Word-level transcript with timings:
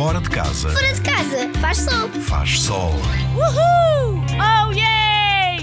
Fora 0.00 0.18
de 0.18 0.30
casa 0.30 0.70
Fora 0.70 0.94
de 0.94 1.00
casa, 1.02 1.50
faz 1.60 1.76
sol. 1.76 2.08
faz 2.22 2.58
sol. 2.58 2.94
Uhul! 3.36 4.24
Oh 4.32 4.72
yeah! 4.72 5.58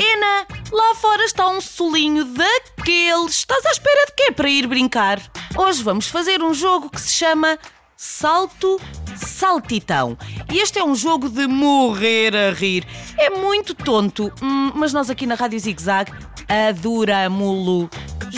Ena, 0.00 0.46
lá 0.72 0.94
fora 0.96 1.22
está 1.26 1.48
um 1.48 1.60
solinho 1.60 2.24
daqueles. 2.24 3.36
Estás 3.36 3.64
à 3.64 3.70
espera 3.70 4.06
de 4.06 4.14
quê 4.16 4.32
para 4.32 4.50
ir 4.50 4.66
brincar? 4.66 5.22
Hoje 5.56 5.80
vamos 5.84 6.08
fazer 6.08 6.42
um 6.42 6.52
jogo 6.52 6.90
que 6.90 7.00
se 7.00 7.12
chama 7.12 7.56
Salto 7.96 8.80
Saltitão. 9.14 10.18
E 10.52 10.58
este 10.58 10.80
é 10.80 10.84
um 10.84 10.96
jogo 10.96 11.28
de 11.28 11.46
morrer 11.46 12.34
a 12.34 12.50
rir. 12.50 12.84
É 13.16 13.30
muito 13.30 13.76
tonto, 13.76 14.32
hum, 14.42 14.72
mas 14.74 14.92
nós 14.92 15.08
aqui 15.08 15.24
na 15.24 15.36
Rádio 15.36 15.60
Zig 15.60 15.80
Zag 15.80 16.12
adoramo-lo. 16.48 17.88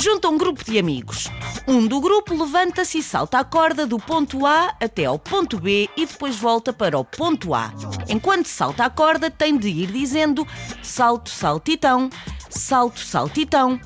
Junta 0.03 0.29
um 0.29 0.37
grupo 0.37 0.65
de 0.65 0.81
amigos. 0.81 1.29
Um 1.65 1.87
do 1.87 2.01
grupo 2.01 2.35
levanta-se 2.35 2.99
e 2.99 3.03
salta 3.05 3.39
a 3.39 3.45
corda 3.45 3.87
do 3.87 4.01
ponto 4.01 4.45
A 4.45 4.75
até 4.81 5.05
ao 5.05 5.17
ponto 5.17 5.61
B 5.61 5.89
e 5.97 6.05
depois 6.05 6.35
volta 6.35 6.73
para 6.73 6.99
o 6.99 7.05
ponto 7.05 7.55
A. 7.55 7.73
Enquanto 8.09 8.47
salta 8.47 8.85
a 8.85 8.91
corda, 8.91 9.31
tem 9.31 9.57
de 9.57 9.69
ir 9.69 9.93
dizendo 9.93 10.45
salto, 10.83 11.31
saltitão, 11.31 12.11
salto, 12.59 13.01
saltitão. 13.01 13.81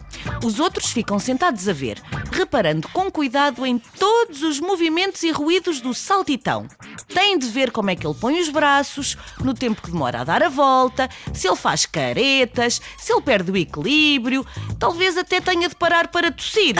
Os 0.44 0.58
outros 0.58 0.90
ficam 0.90 1.18
sentados 1.18 1.68
a 1.68 1.72
ver, 1.72 2.02
reparando 2.32 2.88
com 2.88 3.10
cuidado 3.10 3.64
em 3.64 3.78
todos 3.78 4.42
os 4.42 4.60
movimentos 4.60 5.22
e 5.22 5.30
ruídos 5.30 5.80
do 5.80 5.94
saltitão. 5.94 6.66
Têm 7.08 7.38
de 7.38 7.46
ver 7.48 7.70
como 7.70 7.90
é 7.90 7.96
que 7.96 8.06
ele 8.06 8.14
põe 8.14 8.40
os 8.40 8.48
braços, 8.48 9.16
no 9.42 9.54
tempo 9.54 9.80
que 9.82 9.90
demora 9.90 10.20
a 10.20 10.24
dar 10.24 10.42
a 10.42 10.48
volta, 10.48 11.08
se 11.32 11.46
ele 11.46 11.56
faz 11.56 11.86
caretas, 11.86 12.80
se 12.98 13.12
ele 13.12 13.22
perde 13.22 13.50
o 13.50 13.56
equilíbrio, 13.56 14.46
talvez 14.78 15.16
até 15.16 15.40
tenha 15.40 15.68
de 15.68 15.74
parar 15.74 16.08
para 16.08 16.32
tossir. 16.32 16.74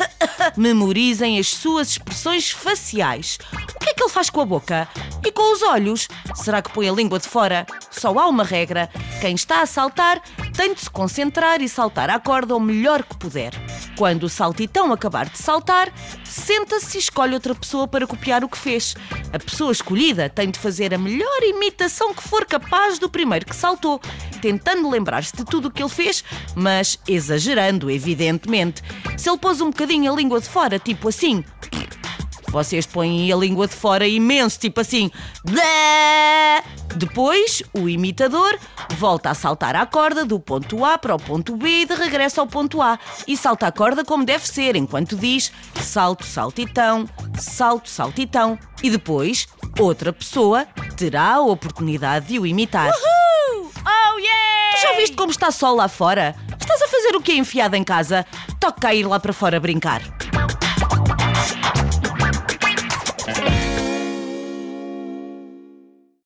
Memorizem 0.56 1.38
as 1.38 1.48
suas 1.48 1.90
expressões 1.90 2.50
faciais. 2.50 3.38
O 3.52 3.78
que 3.78 3.90
é 3.90 3.94
que 3.94 4.02
ele 4.02 4.12
faz 4.12 4.30
com 4.30 4.40
a 4.40 4.46
boca? 4.46 4.88
E 5.24 5.30
com 5.30 5.52
os 5.52 5.62
olhos? 5.62 6.08
Será 6.34 6.62
que 6.62 6.70
põe 6.70 6.88
a 6.88 6.92
língua 6.92 7.18
de 7.18 7.28
fora? 7.28 7.66
Só 7.90 8.16
há 8.18 8.26
uma 8.28 8.44
regra: 8.44 8.88
quem 9.20 9.34
está 9.34 9.62
a 9.62 9.66
saltar 9.66 10.22
tem 10.56 10.72
de 10.72 10.80
se 10.80 10.90
concentrar 10.90 11.60
e 11.60 11.68
saltar 11.68 12.08
à 12.08 12.18
corda 12.18 12.56
o 12.56 12.60
melhor 12.60 13.02
que 13.02 13.16
puder. 13.16 13.52
Quando 13.96 14.24
o 14.24 14.28
saltitão 14.28 14.90
acabar 14.92 15.28
de 15.28 15.38
saltar, 15.38 15.92
senta-se 16.24 16.96
e 16.96 17.00
escolhe 17.00 17.34
outra 17.34 17.54
pessoa 17.54 17.86
para 17.86 18.06
copiar 18.06 18.42
o 18.42 18.48
que 18.48 18.56
fez. 18.56 18.96
A 19.32 19.38
pessoa 19.38 19.70
escolhida 19.70 20.30
tem 20.30 20.50
de 20.50 20.58
fazer 20.58 20.94
a 20.94 20.98
melhor 20.98 21.42
imitação 21.42 22.14
que 22.14 22.26
for 22.26 22.46
capaz 22.46 22.98
do 22.98 23.10
primeiro 23.10 23.44
que 23.44 23.54
saltou, 23.54 24.00
tentando 24.40 24.88
lembrar-se 24.88 25.36
de 25.36 25.44
tudo 25.44 25.68
o 25.68 25.70
que 25.70 25.82
ele 25.82 25.90
fez, 25.90 26.24
mas 26.54 26.98
exagerando, 27.06 27.90
evidentemente. 27.90 28.82
Se 29.18 29.28
ele 29.28 29.38
pôs 29.38 29.60
um 29.60 29.66
bocadinho 29.66 30.10
a 30.10 30.16
língua 30.16 30.40
de 30.40 30.48
fora, 30.48 30.78
tipo 30.78 31.08
assim, 31.08 31.44
vocês 32.48 32.86
põem 32.86 33.30
a 33.32 33.36
língua 33.36 33.66
de 33.66 33.74
fora 33.74 34.06
imenso, 34.06 34.58
tipo 34.58 34.80
assim. 34.80 35.10
Depois, 36.96 37.62
o 37.74 37.88
imitador 37.88 38.58
volta 38.96 39.30
a 39.30 39.34
saltar 39.34 39.76
a 39.76 39.84
corda 39.84 40.24
do 40.24 40.40
ponto 40.40 40.84
A 40.84 40.96
para 40.96 41.14
o 41.14 41.18
ponto 41.18 41.56
B 41.56 41.82
e 41.82 41.86
de 41.86 41.94
regresso 41.94 42.40
ao 42.40 42.46
ponto 42.46 42.80
A. 42.80 42.98
E 43.26 43.36
salta 43.36 43.66
a 43.66 43.72
corda 43.72 44.04
como 44.04 44.24
deve 44.24 44.46
ser, 44.46 44.76
enquanto 44.76 45.16
diz 45.16 45.52
salto, 45.82 46.24
saltitão, 46.24 47.08
salto, 47.38 47.90
saltitão. 47.90 48.58
E 48.82 48.90
depois, 48.90 49.46
outra 49.78 50.12
pessoa 50.12 50.66
terá 50.96 51.34
a 51.34 51.40
oportunidade 51.40 52.28
de 52.28 52.38
o 52.38 52.46
imitar. 52.46 52.90
Oh 52.90 54.18
yeah! 54.18 54.76
Tu 54.76 54.82
já 54.82 54.92
viste 54.96 55.16
como 55.16 55.30
está 55.30 55.50
sol 55.50 55.76
lá 55.76 55.88
fora? 55.88 56.34
Estás 56.58 56.82
a 56.82 56.88
fazer 56.88 57.14
o 57.14 57.20
quê 57.20 57.34
enfiado 57.34 57.76
em 57.76 57.84
casa? 57.84 58.26
Toca 58.58 58.88
a 58.88 58.94
ir 58.94 59.06
lá 59.06 59.20
para 59.20 59.32
fora 59.32 59.60
brincar. 59.60 60.02